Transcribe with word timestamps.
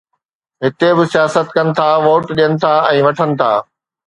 هتي 0.63 0.89
به 0.97 1.03
سياست 1.13 1.47
ڪن 1.55 1.67
ٿا، 1.77 1.89
ووٽ 2.05 2.23
ڏين 2.37 2.51
ٿا 2.63 2.73
۽ 2.95 2.97
وٺن 3.09 3.29
ٿا 3.43 3.51